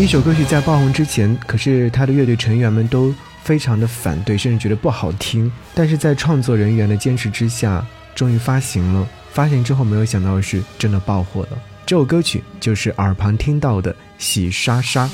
[0.00, 5.50] 一首歌曲在爆红之前，可是他的乐队成员们都非常的反对，甚至觉得不好听。
[5.74, 7.84] 但是在创作人员的坚持之下，
[8.14, 9.04] 终于发行了。
[9.32, 11.58] 发行之后，没有想到的是，真的爆火了。
[11.84, 15.04] 这首歌曲就是耳旁听到的《洗刷刷》。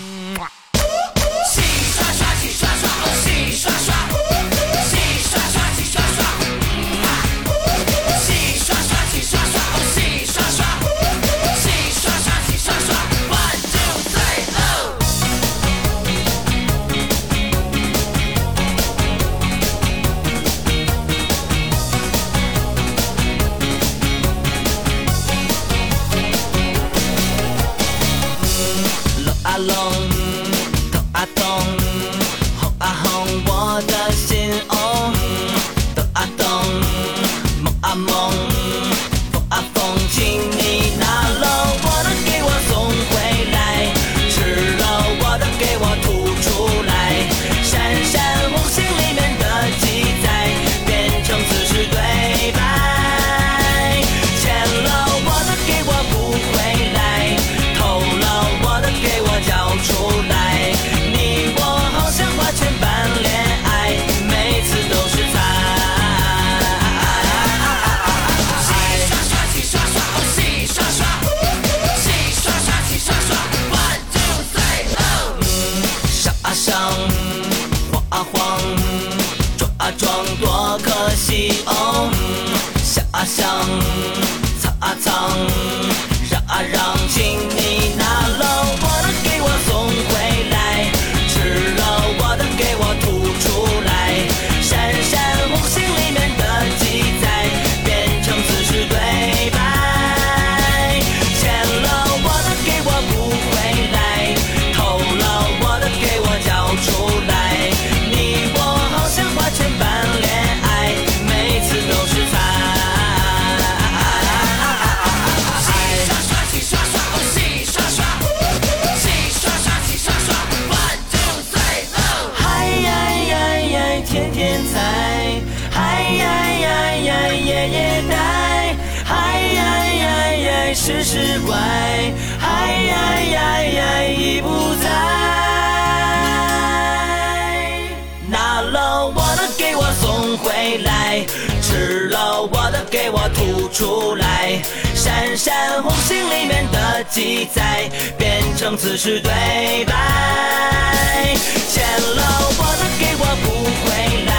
[143.75, 144.63] 出来，
[144.95, 151.35] 闪闪红星里面的记载变成此时对白。
[151.69, 152.23] 欠了
[152.57, 153.51] 我的给我补
[153.83, 153.91] 回
[154.27, 154.31] 来，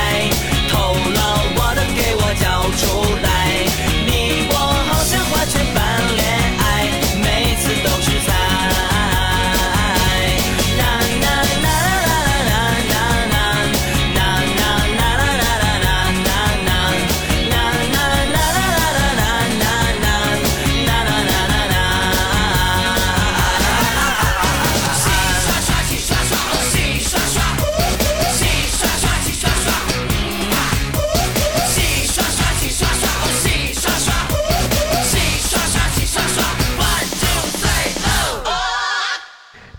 [0.72, 0.74] 偷
[1.12, 1.20] 了
[1.58, 2.82] 我的给我交出
[3.22, 3.65] 来。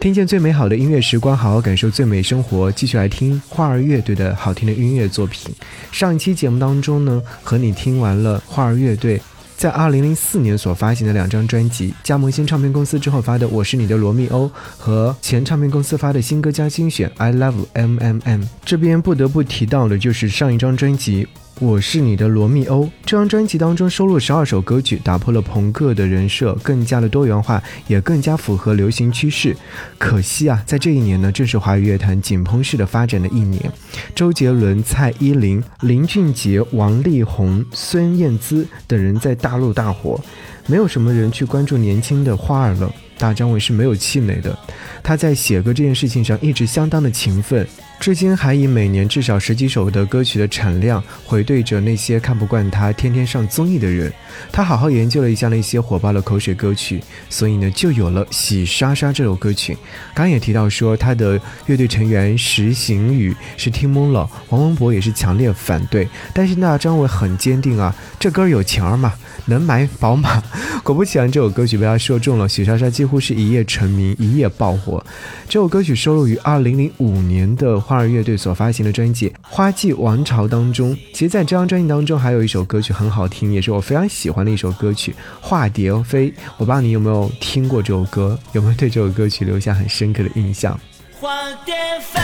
[0.07, 2.71] 听见最美好的音乐时光，好好感受最美生活。
[2.71, 5.53] 继续来听花儿乐队的好听的音乐作品。
[5.91, 9.21] 上一期节目当中呢，和你听完了花儿乐队
[9.57, 14.47] 在二零零四年所发行的两张专辑，加盟新唱片公司之后发的《我是你的罗密欧》
[14.79, 18.43] 和前唱片公司发的新歌加精选《I Love M M M》。
[18.65, 21.27] 这边不得不提到的就是上一张专辑。
[21.59, 29.57] 我是你的罗密欧这张专辑当中收录十二首歌曲，打破了朋克的人设，更加的多元化，也更加符合流行趋势。
[29.97, 33.73] 可惜啊，在这一年呢，正是华语乐坛井喷式的发展的一年。
[34.15, 40.21] 周杰伦、蔡依林、林俊杰、王力宏、孙燕姿等人在大陆大火，
[40.67, 42.93] 没有什么人去关注年轻的花儿了。
[43.19, 44.57] 大张伟是没有气馁的，
[45.03, 47.67] 他在写歌这件事情上一直相当的勤奋。
[47.99, 54.13] 至今还以每年至少十几首的歌曲的产量回对着那些看不惯他天天上综艺的人，
[54.53, 59.75] 他好好研究了一下那些火爆的口水歌曲，所以呢就有了《洗刷刷》这首歌曲。
[60.15, 69.15] 刚也提到说他的乐队成员石行宇是听懵了，王文博也是强烈反对，但是那张伟很坚定啊，这歌有钱儿嘛，
[69.47, 70.43] 能买宝马。
[70.85, 73.17] 果不其然，这首歌曲被他说中了，《喜莎莎》几乎。
[73.17, 75.01] 乎是一夜成名，一夜爆火。
[75.49, 80.93] 这首歌曲收录于2005年的花儿乐队所发行的专辑《花季王朝》当中。
[81.15, 86.31] 其实，在这张专辑当中，还有一首歌曲很好听，也是我非常喜欢的一首歌曲《化蝶飞》。
[86.59, 90.79] 我不知道你有没有听过这首歌，有没有对这首歌曲留下很深刻的印象？
[91.21, 91.31] 化
[91.65, 92.21] 蝶飞。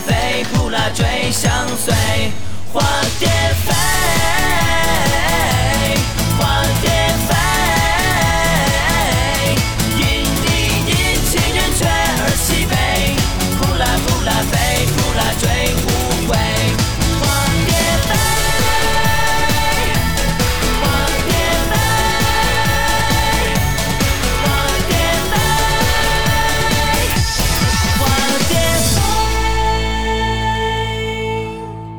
[0.00, 1.94] 飞扑啦追相随。
[2.72, 2.80] 化
[3.20, 3.83] 蝶飞。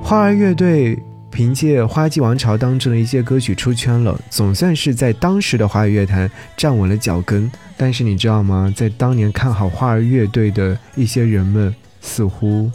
[0.07, 0.95] 花儿乐队
[1.31, 7.51] 凭借《花季王朝》当中的一些歌曲出圈了，总算是在当时的华语乐坛站稳了脚跟。
[7.75, 8.71] 但是你知道吗？
[8.77, 12.69] 在当年看好花儿乐队的一些人们似乎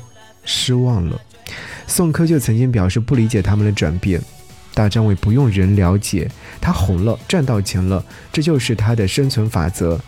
[0.44, 1.20] 失望了。
[1.86, 4.20] 宋柯就曾经表示不理解他们的转变。
[4.74, 6.28] 大张伟不用人了解，
[6.60, 10.00] 他红了，赚到钱了，这就是他的生存法则。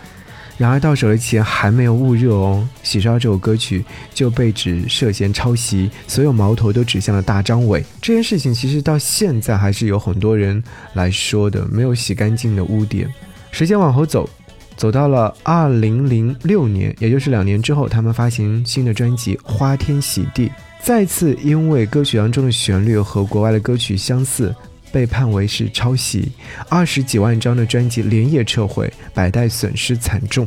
[0.58, 7.82] 然而到手的钱还没有焐热哦，《喜烧》这首歌曲就被指涉嫌抄袭，所有矛头都指向了大张伟。
[8.00, 13.08] 这件事情其实到现在还是有很多人来说的，没有洗干净的污点。
[13.50, 14.28] 时间往后走，
[14.76, 20.48] 走到了二零零六年，也就是两年之后，他们发行新的专辑《花天喜地》，
[20.80, 24.54] 再次因为歌曲当中的旋律和国外的歌曲相似。
[24.92, 26.30] 被判为是抄袭，
[26.68, 30.46] 二十几万张的专辑连夜撤回，百代损失惨重。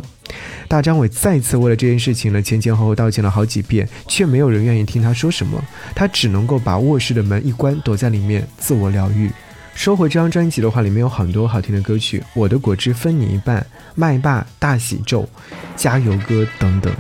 [0.68, 5.62] 大张伟再次为了这件事情呢前前后后道歉了好几遍，却没有人愿意听他说什么。
[5.94, 9.30] 他只能够把卧室的门一关，躲在里面自我疗愈。
[9.74, 13.58] 收回这张专辑的话，里面有很多好听的歌曲，《我的果汁分你一半》、
[13.94, 15.22] 《麦霸》、《大喜咒》、
[15.76, 16.94] 《加油歌》等等。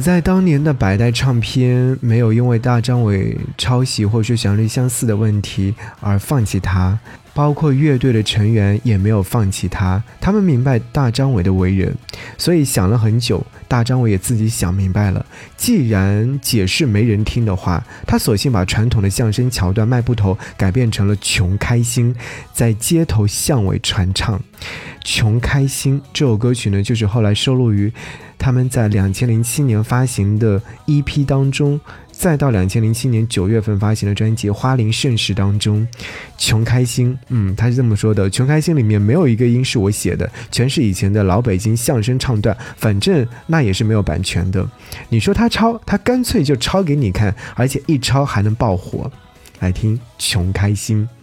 [0.00, 6.98] 在当年的百代唱片没有因为大张伟抄袭或是旋律相似的问题而放弃他，
[7.32, 10.02] 包括乐队的成员也没有放弃他。
[10.20, 11.94] 他们明白大张伟的为人，
[12.36, 13.44] 所以想了很久。
[13.68, 15.24] 大张伟也自己想明白了，
[15.56, 22.12] 既然解释没人听的话，他索性把传统的相声桥段《卖布头》改变成了《穷开心》，
[22.52, 24.36] 在街头巷尾传唱。
[25.04, 27.92] 《穷开心》这首歌曲呢，就是后来收录于。
[28.36, 31.78] 他们在两千零七年发行的 EP 当中，
[32.20, 35.88] 再到两千零七年九月份发行的专辑《花林盛世》当中，
[36.36, 44.68] 《穷开心》嗯，他是这么说的，《穷开心》里面没有一个音是我写的，全是以前的老北京相声唱段，反正那也是没有版权的。
[45.08, 49.10] 你说他抄，他干脆就抄给你看，而且一抄还能爆火。
[49.60, 50.98] 来听《穷开心》。
[51.00, 51.19] 心。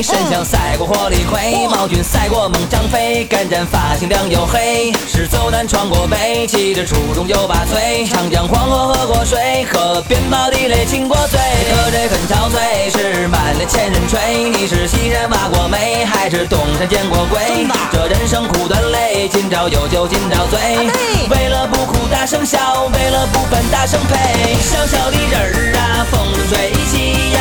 [0.00, 4.92] 身强赛过火力魁，毛俊赛过猛张飞，干战发型亮又黑。
[5.08, 11.40] 是走南闯过北，气质出众又八岁，长江黄河喝过水，河边宝地雷亲过嘴。
[11.74, 14.50] 喝醉很憔悴，是满脸千人吹。
[14.50, 17.40] 你是西山挖过煤，还是东山见过鬼？
[17.90, 20.60] 这人生苦短累，今朝有酒今朝醉。
[21.28, 24.54] 为了不哭大声笑，为了不烦大声呸。
[24.60, 27.40] 小小的人儿啊，风中吹起呀，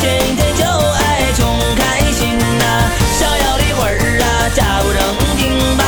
[0.00, 0.97] 天天就爱。
[3.78, 4.98] 魂儿啊，假不正
[5.38, 5.84] 经吧，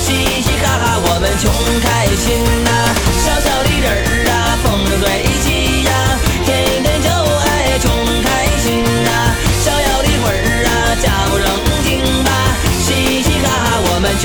[0.00, 1.52] 嘻嘻哈哈我们穷
[1.84, 2.68] 开心呐。
[3.20, 5.04] 小小的人儿啊，风生水
[5.44, 5.92] 起呀，
[6.46, 7.92] 天天就爱穷
[8.24, 9.36] 开心呐。
[9.62, 11.44] 逍遥的魂儿啊，假不正
[11.84, 12.32] 经吧，
[12.80, 14.24] 嘻嘻哈哈我们穷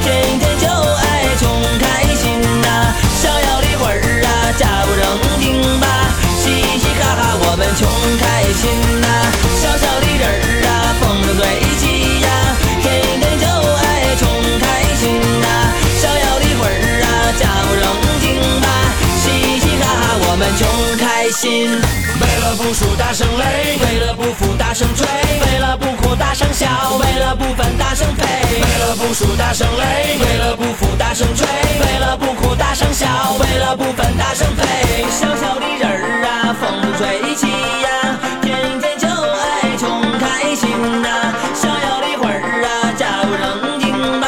[0.01, 1.43] 天天就爱穷
[1.79, 2.67] 开心呐。
[3.21, 5.03] 逍遥的魂儿啊，假不正
[5.39, 5.85] 经吧，
[6.37, 6.43] 嘻
[6.79, 8.61] 嘻哈哈我们穷开心
[9.01, 9.07] 呐。
[9.61, 11.41] 小小的人儿啊，风中吹
[11.77, 11.81] 起
[20.57, 21.69] 穷开心。
[22.21, 26.67] 为了不输大声擂，为了不服大声吹，为了不哭大声笑，
[26.99, 28.25] 为了不烦大声呸。
[28.51, 33.07] 为了不输大声擂，为了不服大声吹，为了不哭大声笑，
[33.39, 35.05] 为了不烦大声呸。
[35.09, 36.63] 小小的人儿啊，风
[36.97, 37.47] 吹起
[37.83, 37.87] 呀，
[38.41, 40.69] 天天就爱穷开心
[41.01, 41.07] 呐。
[41.55, 43.85] 逍遥的魂儿啊，假不正经
[44.21, 44.25] 吧，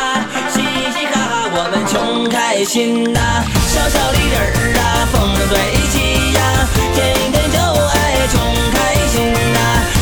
[0.53, 0.61] 嘻
[0.93, 3.19] 嘻哈哈我们穷开心呐。
[3.67, 5.15] 小小的人儿啊，风
[5.49, 5.51] 吹
[5.91, 5.95] 起，
[6.93, 8.39] 天天就爱穷
[8.73, 9.59] 开心呐。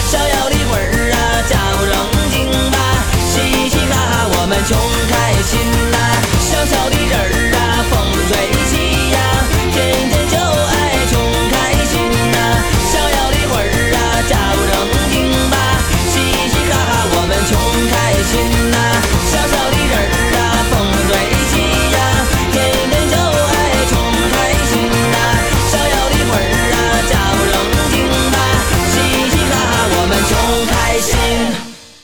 [0.10, 1.16] 逍遥的魂儿啊，
[1.48, 1.94] 假不正
[2.32, 2.36] 经
[2.72, 2.78] 吧，
[3.26, 4.78] 嘻嘻哈哈我们穷
[5.10, 5.52] 开心
[5.92, 5.98] 呐。
[6.40, 7.51] 小小的人儿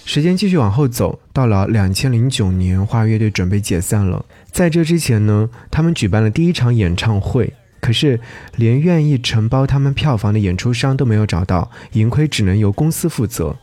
[0.08, 4.26] 时间继续往后走，到了两千零九年，花儿乐队准备解散了。
[4.50, 8.18] 在这之前呢，他们举办了第一场演唱会，可是
[8.56, 13.58] 连愿意承包他们票房的演出商都没有找到，盈亏只能由公司负责。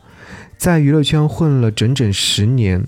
[0.58, 2.86] 在娱乐圈混了整整十年，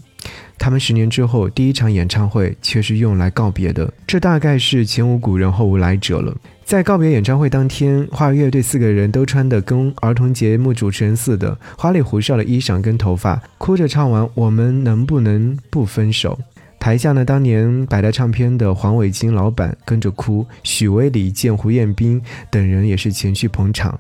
[0.59, 6.37] 他们十年之后第一场演唱会却是用来告别的，这大概是前无古人后无来者了。
[6.65, 16.37] 在告别演唱会当天，花儿乐队四个人都穿的跟儿童节目主持人似的，花里胡哨的衣裳跟头发，哭着唱完《我们能不能不分手》。
[16.81, 23.99] 台下呢，当年百代唱片的黄伟金老板跟着哭，许巍、李健、胡彦斌等人也是前去捧场。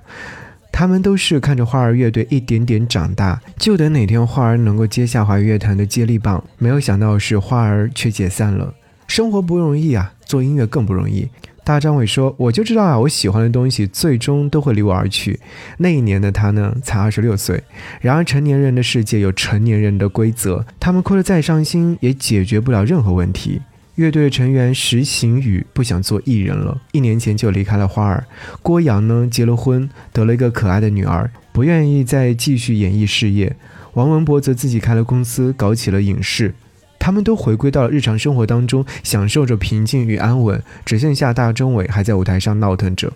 [0.79, 6.45] 他们都是看着花儿乐队一点点长大，就等哪天花儿能够接下华语乐坛的接力棒。
[6.59, 8.75] 没有想到是花儿却解散了。
[9.07, 11.27] 生活不容易啊，做音乐更不容易。
[11.65, 15.41] 大张伟说：“我就知道啊，我喜欢的东西最终都会离我而去。”
[15.79, 17.65] 那一年的他呢，才二十六岁。
[18.03, 23.63] 然而，成年人的世界有成年人的规则，他们哭得再伤心，也解决不了任何问题。
[23.97, 28.27] 乐队成员石行宇不想做艺人了，一年前就离开了花儿。
[28.63, 33.57] 郭阳呢，结了婚，得了一个可爱的女儿，不愿意再继续演艺事业。
[33.95, 36.55] 王文博则自己开了公司，搞起了影视。
[36.99, 43.11] 他们都回归到了日常生活当中，享受着平静与安稳，只剩下大张伟还在舞台上闹腾着。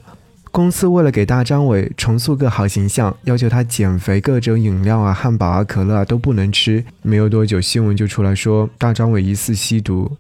[0.51, 6.83] 公司为了给大张伟重塑个好形象，要求他减肥，各种饮料啊、汉堡啊、可乐啊都不能吃。
[7.03, 10.17] 没有多久，新闻就出来说大张伟疑似吸毒。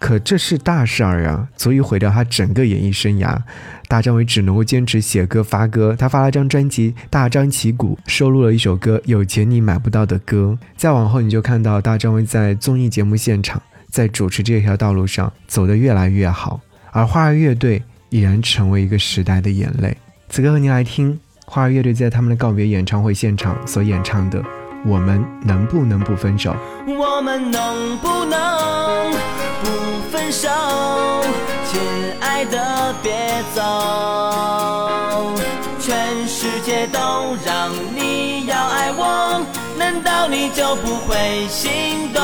[0.00, 3.36] 可这是大事儿呀，足以毁掉他整个演艺生涯。
[3.86, 10.58] 大张伟只能够坚持写歌发歌，他发了张专辑《大张旗鼓》，收录了一首歌《有钱你买不到的歌》。
[10.74, 13.60] 再往后，你就看到大张伟在综艺节目现场，
[13.90, 16.60] 在主持这条道路上走得越来越好，
[16.92, 19.94] 而花儿乐队已然成为一个时代的眼泪。
[20.30, 24.40] 此刻和您来听花儿乐队在他们的告别演唱会现场所演唱的
[24.84, 26.54] 《我们能不能不分手？
[26.86, 29.12] 我们能不能
[29.62, 29.68] 不
[30.10, 30.48] 分手？
[31.66, 31.80] 亲
[32.20, 33.12] 爱的别
[33.54, 33.62] 走
[35.78, 36.98] 全世界都
[37.44, 39.40] 让你要爱我
[39.78, 42.20] 难道你就不会心动？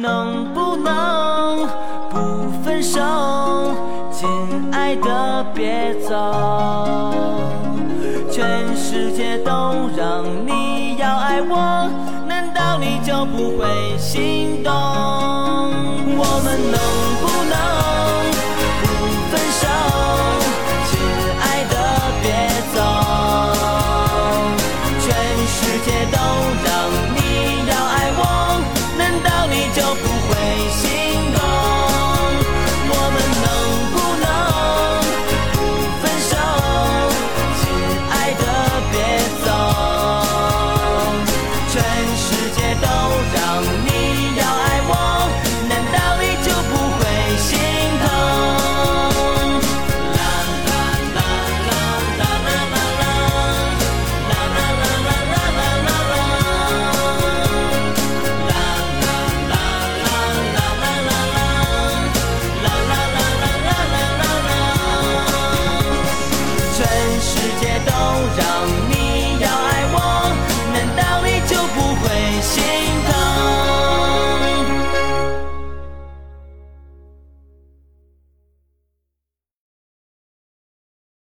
[0.00, 1.68] 能不能
[2.10, 3.00] 不分手
[4.12, 4.28] 亲
[4.72, 7.12] 爱的别走。
[8.30, 9.50] 全世界都
[9.96, 11.90] 让你要爱我
[12.28, 13.66] 难道你就不会
[13.98, 14.72] 心动？
[16.20, 16.77] 我们能